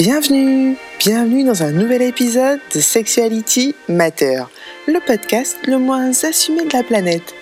Bienvenue, 0.00 0.76
bienvenue 1.00 1.42
dans 1.42 1.64
un 1.64 1.72
nouvel 1.72 2.02
épisode 2.02 2.60
de 2.72 2.78
Sexuality 2.78 3.74
Matter, 3.88 4.44
le 4.86 5.04
podcast 5.04 5.58
le 5.66 5.76
moins 5.76 6.12
assumé 6.22 6.66
de 6.66 6.72
la 6.72 6.84
planète. 6.84 7.34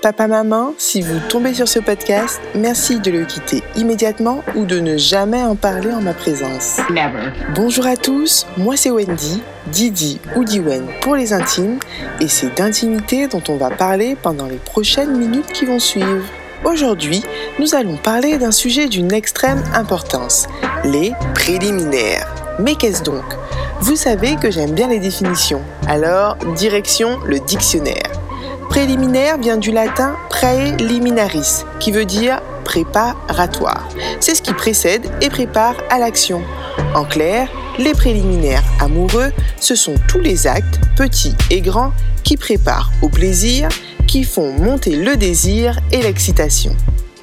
Papa, 0.00 0.26
maman, 0.26 0.72
si 0.78 1.02
vous 1.02 1.18
tombez 1.28 1.52
sur 1.52 1.68
ce 1.68 1.80
podcast, 1.80 2.40
merci 2.54 2.98
de 2.98 3.10
le 3.10 3.26
quitter 3.26 3.62
immédiatement 3.76 4.42
ou 4.56 4.64
de 4.64 4.80
ne 4.80 4.96
jamais 4.96 5.42
en 5.42 5.54
parler 5.54 5.92
en 5.92 6.00
ma 6.00 6.14
présence. 6.14 6.78
Never. 6.88 7.30
Bonjour 7.54 7.86
à 7.86 7.98
tous, 7.98 8.46
moi 8.56 8.78
c'est 8.78 8.90
Wendy, 8.90 9.42
Didi 9.66 10.18
ou 10.34 10.44
Diwen 10.44 10.86
pour 11.02 11.14
les 11.14 11.34
intimes, 11.34 11.78
et 12.22 12.28
c'est 12.28 12.56
d'intimité 12.56 13.28
dont 13.28 13.42
on 13.50 13.58
va 13.58 13.68
parler 13.68 14.16
pendant 14.22 14.46
les 14.46 14.56
prochaines 14.56 15.14
minutes 15.14 15.52
qui 15.52 15.66
vont 15.66 15.78
suivre. 15.78 16.24
Aujourd'hui, 16.64 17.22
nous 17.58 17.74
allons 17.74 17.96
parler 17.96 18.38
d'un 18.38 18.50
sujet 18.50 18.88
d'une 18.88 19.12
extrême 19.12 19.62
importance, 19.74 20.48
les 20.84 21.12
préliminaires. 21.34 22.26
Mais 22.58 22.74
qu'est-ce 22.74 23.02
donc? 23.02 23.24
Vous 23.80 23.96
savez 23.96 24.36
que 24.36 24.50
j'aime 24.50 24.72
bien 24.72 24.88
les 24.88 24.98
définitions, 24.98 25.62
alors 25.86 26.36
direction 26.56 27.18
le 27.24 27.38
dictionnaire. 27.38 28.12
Préliminaire 28.68 29.38
vient 29.38 29.56
du 29.56 29.70
latin 29.70 30.16
praeliminaris, 30.28 31.64
qui 31.78 31.92
veut 31.92 32.04
dire 32.04 32.40
préparatoire. 32.64 33.88
C'est 34.20 34.34
ce 34.34 34.42
qui 34.42 34.52
précède 34.52 35.08
et 35.22 35.30
prépare 35.30 35.76
à 35.90 35.98
l'action. 35.98 36.42
En 36.94 37.04
clair, 37.04 37.48
les 37.78 37.92
préliminaires 37.92 38.64
amoureux, 38.80 39.32
ce 39.60 39.74
sont 39.74 39.94
tous 40.08 40.20
les 40.20 40.46
actes, 40.46 40.80
petits 40.96 41.36
et 41.50 41.60
grands, 41.60 41.92
qui 42.24 42.36
préparent 42.36 42.90
au 43.00 43.08
plaisir 43.08 43.68
qui 44.08 44.24
font 44.24 44.52
monter 44.52 44.96
le 44.96 45.16
désir 45.16 45.78
et 45.92 46.02
l'excitation. 46.02 46.74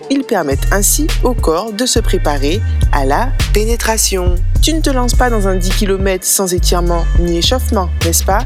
Ils 0.10 0.24
permettent 0.24 0.68
ainsi 0.72 1.08
au 1.24 1.34
corps 1.34 1.74
de 1.74 1.86
se 1.86 2.00
préparer 2.00 2.62
à 2.92 3.06
la 3.06 3.30
pénétration. 3.54 4.36
Tu 4.62 4.74
ne 4.74 4.82
te 4.82 4.90
lances 4.90 5.16
pas 5.16 5.30
dans 5.30 5.48
un 5.48 5.56
10 5.56 5.70
km 5.72 6.26
sans 6.26 6.54
étirement 6.54 7.06
ni 7.20 7.38
échauffement, 7.38 7.90
n'est-ce 8.04 8.24
pas? 8.24 8.44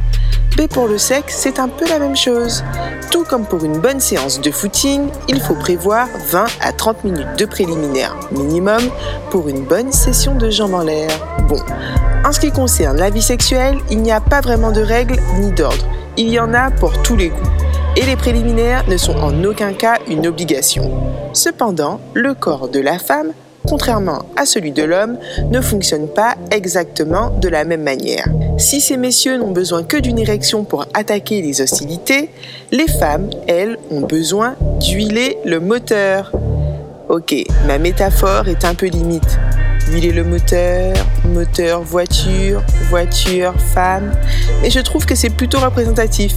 Mais 0.58 0.68
pour 0.68 0.88
le 0.88 0.98
sexe, 0.98 1.36
c'est 1.38 1.60
un 1.60 1.68
peu 1.68 1.88
la 1.88 2.00
même 2.00 2.16
chose. 2.16 2.64
Tout 3.12 3.24
comme 3.24 3.46
pour 3.46 3.64
une 3.64 3.80
bonne 3.80 4.00
séance 4.00 4.42
de 4.42 4.52
footing, 4.52 5.10
il 5.28 5.42
faut 5.42 5.56
prévoir 5.56 6.08
20 6.30 6.46
à 6.62 6.72
30 6.72 7.04
minutes 7.04 7.38
de 7.38 7.46
préliminaire 7.46 8.16
minimum 8.32 8.82
pour 9.30 9.50
une 9.50 9.64
bonne 9.64 9.92
session 9.92 10.36
de 10.36 10.50
jambes 10.50 10.74
en 10.74 10.84
l'air. 10.84 11.10
Bon, 11.48 11.62
en 12.26 12.32
ce 12.32 12.40
qui 12.40 12.52
concerne 12.52 12.98
la 12.98 13.10
vie 13.10 13.22
sexuelle, 13.22 13.78
il 13.90 14.02
n'y 14.02 14.12
a 14.12 14.22
pas 14.22 14.42
vraiment 14.42 14.72
de 14.72 14.82
règles 14.82 15.20
ni 15.40 15.52
d'ordre. 15.52 15.86
Il 16.18 16.30
y 16.30 16.40
en 16.40 16.54
a 16.54 16.72
pour 16.72 17.02
tous 17.02 17.16
les 17.16 17.30
goûts 17.30 17.59
et 17.96 18.06
les 18.06 18.16
préliminaires 18.16 18.88
ne 18.88 18.98
sont 18.98 19.16
en 19.18 19.44
aucun 19.44 19.74
cas 19.74 19.98
une 20.08 20.28
obligation. 20.28 20.92
Cependant, 21.34 22.00
le 22.14 22.34
corps 22.34 22.70
de 22.70 22.80
la 22.80 23.00
femme, 23.00 23.34
contrairement 23.68 24.26
à 24.36 24.46
celui 24.46 24.72
de 24.72 24.84
l'homme, 24.84 25.18
ne 25.52 25.62
fonctionne 25.62 26.08
pas 26.08 26.36
exactement 26.52 27.30
de 27.30 27.48
la 27.50 27.66
même 27.66 27.84
manière. 27.84 28.28
Si 28.58 28.82
ces 28.82 28.98
messieurs 28.98 29.38
n'ont 29.38 29.52
besoin 29.52 29.84
que 29.84 29.98
d'une 29.98 30.20
érection 30.20 30.64
pour 30.64 30.86
attaquer 30.94 31.42
les 31.42 31.62
hostilités, 31.62 32.30
les 32.72 32.88
femmes, 32.88 33.30
elles, 33.48 33.78
ont 33.92 34.02
besoin 34.02 34.56
d'huiler 34.80 35.38
le 35.46 35.60
moteur. 35.60 36.32
Ok, 37.10 37.36
ma 37.68 37.78
métaphore 37.78 38.48
est 38.48 38.66
un 38.66 38.76
peu 38.76 38.88
limite. 38.88 39.40
Huiler 39.92 40.12
le 40.12 40.24
moteur, 40.24 40.94
moteur 41.26 41.82
voiture, 41.82 42.62
voiture 42.90 43.54
femme, 43.74 44.12
mais 44.62 44.70
je 44.70 44.80
trouve 44.80 45.06
que 45.06 45.16
c'est 45.16 45.32
plutôt 45.32 45.60
représentatif. 45.60 46.36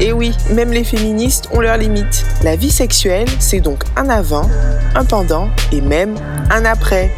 Et 0.00 0.12
oui, 0.12 0.32
même 0.50 0.70
les 0.70 0.84
féministes 0.84 1.48
ont 1.52 1.60
leurs 1.60 1.76
limites. 1.76 2.24
La 2.44 2.54
vie 2.54 2.70
sexuelle, 2.70 3.26
c'est 3.40 3.58
donc 3.58 3.82
un 3.96 4.08
avant, 4.08 4.48
un 4.94 5.04
pendant 5.04 5.48
et 5.72 5.80
même 5.80 6.14
un 6.50 6.64
après. 6.64 7.10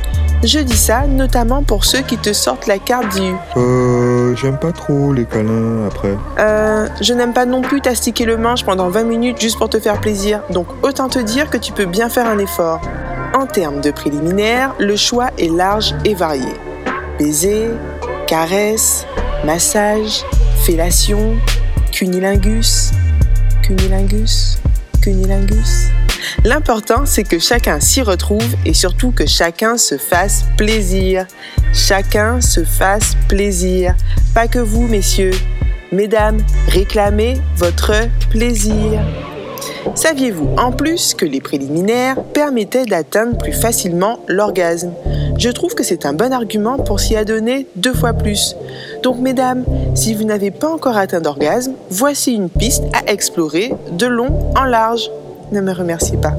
Je 0.42 0.58
dis 0.60 0.76
ça 0.76 1.06
notamment 1.06 1.62
pour 1.62 1.84
ceux 1.84 2.00
qui 2.00 2.16
te 2.16 2.32
sortent 2.32 2.66
la 2.66 2.78
carte 2.78 3.14
du 3.14 3.34
Euh, 3.58 4.34
j'aime 4.36 4.56
pas 4.56 4.72
trop 4.72 5.12
les 5.12 5.26
câlins 5.26 5.86
après. 5.86 6.16
Euh, 6.38 6.88
je 7.02 7.12
n'aime 7.12 7.34
pas 7.34 7.44
non 7.44 7.60
plus 7.60 7.82
t'astiquer 7.82 8.24
le 8.24 8.38
manche 8.38 8.64
pendant 8.64 8.88
20 8.88 9.04
minutes 9.04 9.38
juste 9.38 9.58
pour 9.58 9.68
te 9.68 9.78
faire 9.78 10.00
plaisir, 10.00 10.40
donc 10.48 10.66
autant 10.82 11.10
te 11.10 11.18
dire 11.18 11.50
que 11.50 11.58
tu 11.58 11.72
peux 11.72 11.84
bien 11.84 12.08
faire 12.08 12.26
un 12.26 12.38
effort. 12.38 12.80
En 13.34 13.44
termes 13.44 13.82
de 13.82 13.90
préliminaires, 13.90 14.74
le 14.78 14.96
choix 14.96 15.28
est 15.36 15.54
large 15.54 15.94
et 16.06 16.14
varié. 16.14 16.54
Baiser, 17.18 17.68
caresse, 18.26 19.04
massage, 19.44 20.24
fellation, 20.62 21.36
cunilingus, 22.00 22.92
cunilingus, 23.62 24.58
cunilingus. 25.02 25.90
L'important, 26.46 27.04
c'est 27.04 27.24
que 27.24 27.38
chacun 27.38 27.78
s'y 27.78 28.00
retrouve 28.00 28.56
et 28.64 28.72
surtout 28.72 29.10
que 29.10 29.26
chacun 29.26 29.76
se 29.76 29.98
fasse 29.98 30.46
plaisir. 30.56 31.26
Chacun 31.74 32.40
se 32.40 32.64
fasse 32.64 33.16
plaisir. 33.28 33.94
Pas 34.34 34.48
que 34.48 34.60
vous, 34.60 34.86
messieurs. 34.86 35.34
Mesdames, 35.92 36.40
réclamez 36.68 37.34
votre 37.56 37.92
plaisir. 38.30 38.98
Saviez-vous 39.94 40.54
en 40.56 40.72
plus 40.72 41.12
que 41.12 41.26
les 41.26 41.42
préliminaires 41.42 42.16
permettaient 42.32 42.86
d'atteindre 42.86 43.36
plus 43.36 43.52
facilement 43.52 44.20
l'orgasme? 44.26 44.94
Je 45.40 45.48
trouve 45.48 45.74
que 45.74 45.82
c'est 45.82 46.04
un 46.04 46.12
bon 46.12 46.34
argument 46.34 46.76
pour 46.76 47.00
s'y 47.00 47.16
adonner 47.16 47.66
deux 47.74 47.94
fois 47.94 48.12
plus. 48.12 48.56
Donc 49.02 49.18
mesdames, 49.20 49.64
si 49.94 50.12
vous 50.12 50.24
n'avez 50.24 50.50
pas 50.50 50.68
encore 50.68 50.98
atteint 50.98 51.22
d'orgasme, 51.22 51.72
voici 51.88 52.34
une 52.34 52.50
piste 52.50 52.84
à 52.92 53.10
explorer 53.10 53.72
de 53.90 54.04
long 54.04 54.52
en 54.54 54.64
large. 54.64 55.10
Ne 55.50 55.62
me 55.62 55.72
remerciez 55.72 56.18
pas. 56.18 56.34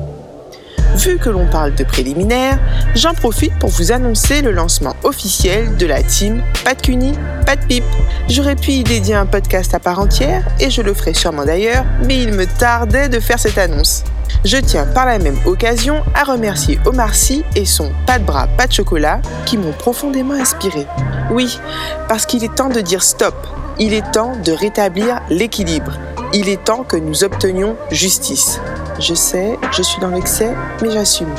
Vu 0.98 1.18
que 1.18 1.32
l'on 1.32 1.48
parle 1.48 1.74
de 1.74 1.84
préliminaires, 1.84 2.60
j'en 2.94 3.16
profite 3.16 3.58
pour 3.58 3.72
vous 3.72 3.92
annoncer 3.92 4.44
le 4.44 4.52
lancement 4.52 4.96
officiel 5.04 5.76
de 5.78 5.88
la 5.88 6.04
team 6.04 6.44
Pas 6.64 6.76
de 6.76 6.82
cuni, 6.84 7.14
pas 7.48 7.56
de 7.56 7.66
pipe. 7.66 7.84
J'aurais 8.30 8.56
pu 8.56 8.70
y 8.72 8.84
dédier 8.84 9.16
un 9.16 9.26
podcast 9.26 9.74
à 9.74 9.80
part 9.80 9.98
entière, 9.98 10.46
et 10.60 10.70
je 10.70 10.84
le 10.84 10.94
ferai 10.94 11.16
sûrement 11.16 11.46
d'ailleurs, 11.46 11.86
mais 12.06 12.22
il 12.22 12.34
me 12.34 12.46
tardait 12.46 13.10
de 13.10 13.20
faire 13.20 13.40
cette 13.40 13.58
annonce. 13.58 14.04
Je 14.44 14.58
tiens 14.58 14.88
par 14.88 15.06
la 15.06 15.20
même 15.20 15.38
occasion 15.46 16.04
à 16.16 16.24
remercier 16.24 16.80
Omar 16.86 17.14
Sy 17.14 17.44
et 17.56 17.66
son 17.66 17.92
pas 18.08 18.18
de 18.18 18.24
bras, 18.24 18.48
pas 18.48 18.66
de 18.66 18.72
chocolat 18.72 19.22
qui 19.46 19.56
m'ont 19.56 19.72
profondément 19.72 20.34
inspiré. 20.34 20.88
Oui, 21.30 21.60
parce 22.08 22.26
qu'il 22.26 22.44
est 22.44 22.56
temps 22.56 22.70
de 22.70 22.82
dire 22.82 23.04
stop. 23.04 23.36
Il 23.78 23.94
est 23.94 24.12
temps 24.12 24.36
de 24.44 24.52
rétablir 24.52 25.22
l'équilibre. 25.30 25.94
Il 26.34 26.50
est 26.50 26.64
temps 26.64 26.84
que 26.84 26.98
nous 26.98 27.24
obtenions 27.24 27.78
justice. 27.92 28.60
Je 29.00 29.14
sais, 29.14 29.60
je 29.72 29.84
suis 29.84 30.02
dans 30.02 30.10
l'excès, 30.10 30.56
mais 30.82 30.90
j'assume. 30.90 31.34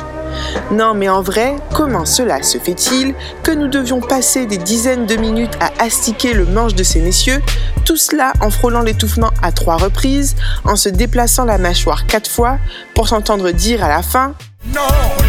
Non, 0.71 0.93
mais 0.93 1.09
en 1.09 1.21
vrai, 1.21 1.55
comment 1.73 2.05
cela 2.05 2.41
se 2.43 2.57
fait-il 2.57 3.13
que 3.43 3.51
nous 3.51 3.67
devions 3.67 4.01
passer 4.01 4.45
des 4.45 4.57
dizaines 4.57 5.05
de 5.05 5.15
minutes 5.15 5.57
à 5.59 5.83
astiquer 5.83 6.33
le 6.33 6.45
manche 6.45 6.75
de 6.75 6.83
ces 6.83 7.01
messieurs, 7.01 7.41
tout 7.85 7.97
cela 7.97 8.33
en 8.41 8.49
frôlant 8.49 8.81
l'étouffement 8.81 9.31
à 9.41 9.51
trois 9.51 9.77
reprises, 9.77 10.35
en 10.65 10.75
se 10.75 10.89
déplaçant 10.89 11.45
la 11.45 11.57
mâchoire 11.57 12.05
quatre 12.07 12.29
fois, 12.29 12.57
pour 12.95 13.07
s'entendre 13.07 13.51
dire 13.51 13.83
à 13.83 13.89
la 13.89 14.01
fin 14.01 14.33
No, 14.73 14.81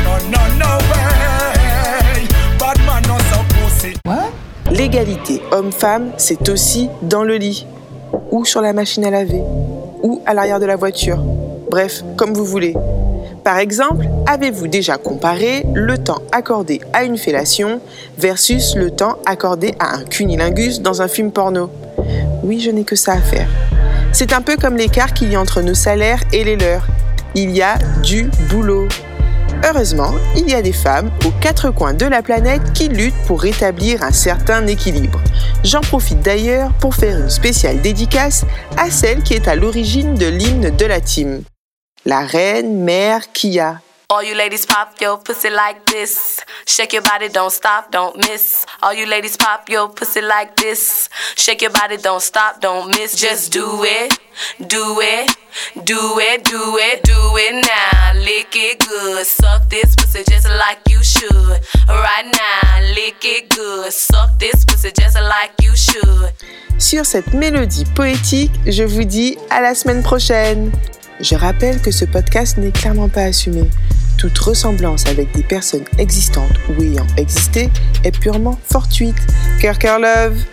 no, 0.05 0.31
no, 0.31 0.39
no 0.59 0.67
way. 0.91 2.29
Bad 2.59 2.79
man 2.87 3.03
no 3.09 3.19
so 3.31 3.41
pussy. 3.49 3.95
L'égalité 4.71 5.43
homme-femme, 5.53 6.13
c'est 6.17 6.49
aussi 6.49 6.89
dans 7.03 7.23
le 7.23 7.37
lit, 7.37 7.67
ou 8.31 8.45
sur 8.45 8.61
la 8.61 8.73
machine 8.73 9.05
à 9.05 9.11
laver, 9.11 9.43
ou 10.03 10.23
à 10.27 10.35
l'arrière 10.35 10.61
de 10.61 10.67
la 10.67 10.77
voiture. 10.77 11.19
Bref, 11.71 12.03
comme 12.17 12.33
vous 12.33 12.45
voulez. 12.45 12.75
Par 13.45 13.59
exemple, 13.59 14.07
avez-vous 14.27 14.69
déjà 14.69 14.97
comparé 14.97 15.67
le 15.75 15.99
temps 15.99 16.23
accordé 16.33 16.81
à 16.95 17.05
une 17.05 17.19
fellation 17.19 17.83
versus 18.17 18.75
le 18.75 18.91
temps 18.91 19.19
accordé 19.27 19.75
à 19.79 19.97
un 19.97 20.05
cunilingus 20.05 20.81
dans 20.81 21.03
un 21.03 21.09
film 21.09 21.31
porno? 21.31 21.69
Oui, 22.43 22.59
je 22.61 22.71
n'ai 22.71 22.85
que 22.85 22.97
ça 22.97 23.13
à 23.13 23.21
faire. 23.21 23.49
C'est 24.13 24.33
un 24.33 24.41
peu 24.41 24.57
comme 24.57 24.79
l'écart 24.79 25.13
qu'il 25.13 25.31
y 25.31 25.37
a 25.37 25.41
entre 25.41 25.61
nos 25.61 25.75
salaires 25.75 26.23
et 26.33 26.43
les 26.43 26.57
leurs. 26.57 26.87
Il 27.35 27.51
y 27.51 27.61
a 27.61 27.77
du 28.03 28.31
boulot. 28.49 28.89
Heureusement, 29.63 30.15
il 30.37 30.49
y 30.49 30.55
a 30.55 30.63
des 30.63 30.73
femmes 30.73 31.11
aux 31.27 31.33
quatre 31.43 31.71
coins 31.71 31.95
de 31.95 32.07
la 32.07 32.23
planète 32.23 32.73
qui 32.73 32.89
luttent 32.89 33.27
pour 33.27 33.43
rétablir 33.43 34.03
un 34.03 34.13
certain 34.13 34.67
équilibre. 34.67 35.21
J'en 35.65 35.83
profite 35.83 36.21
d'ailleurs 36.21 36.73
pour 36.81 36.95
faire 36.95 37.19
une 37.19 37.31
spéciale 37.31 37.83
dédicace 37.83 38.47
à 38.79 38.91
celle 38.91 39.23
qui 39.23 39.35
est 39.35 39.49
à 39.49 39.55
l'origine 39.55 40.15
de 40.15 40.27
l'hymne 40.27 40.75
de 40.75 40.87
la 40.87 41.01
team. 41.01 41.43
La 42.07 42.21
reine 42.27 42.85
mère 42.85 43.33
Kia. 43.33 43.81
All 44.11 44.23
you 44.23 44.35
ladies 44.35 44.67
pop 44.67 45.01
your 45.01 45.17
pussy 45.17 45.49
like 45.49 45.87
this. 45.87 46.39
Shake 46.67 46.93
your 46.93 47.03
body, 47.03 47.31
don't 47.31 47.51
stop, 47.51 47.91
don't 47.91 48.15
miss. 48.19 48.67
All 48.83 48.93
you 48.93 49.07
ladies 49.07 49.39
pop 49.39 49.71
your 49.71 49.89
pussy 49.89 50.21
like 50.21 50.55
this. 50.57 51.09
Shake 51.35 51.63
your 51.63 51.71
body, 51.71 51.97
don't 51.97 52.21
stop, 52.21 52.61
don't 52.61 52.89
miss. 52.89 53.17
Just 53.17 53.53
do 53.53 53.83
it, 53.83 54.19
do 54.69 55.01
it, 55.01 55.35
do 55.85 56.19
it, 56.19 56.45
do 56.45 56.77
it, 56.79 57.03
do 57.05 57.37
it 57.39 57.65
now. 57.65 58.21
Lick 58.21 58.55
it 58.55 58.87
good, 58.87 59.27
suck 59.27 59.69
this 59.71 59.97
pussy 59.97 60.23
just 60.29 60.49
like 60.51 60.81
you 60.91 61.03
should. 61.03 61.59
Right 61.89 62.27
now, 62.27 62.81
lick 62.95 63.25
it 63.25 63.49
good, 63.49 63.91
suck 63.91 64.39
this 64.39 64.67
pussy 64.67 64.93
just 64.93 65.17
like 65.17 65.53
you 65.63 65.75
should. 65.75 66.31
Sur 66.79 67.07
cette 67.07 67.33
mélodie 67.33 67.87
poétique, 67.95 68.53
je 68.67 68.85
vous 68.85 69.05
dis 69.05 69.39
à 69.49 69.63
la 69.63 69.75
semaine 69.75 70.03
prochaine. 70.03 70.71
Je 71.21 71.37
rappelle 71.37 71.81
que 71.81 71.91
ce 71.91 72.05
podcast 72.05 72.57
n'est 72.59 72.73
clairement 72.73 73.09
pas 73.09 73.23
assumé. 73.23 73.71
Toute 74.19 74.37
ressemblance 74.39 75.07
avec 75.07 75.33
des 75.33 75.43
personnes 75.43 75.85
existantes 75.99 76.59
ou 76.69 76.83
ayant 76.83 77.07
existé 77.17 77.71
est 78.05 78.19
purement 78.19 78.59
fortuite. 78.65 79.17
Cœur, 79.61 79.79
cœur, 79.79 79.99
love 79.99 80.45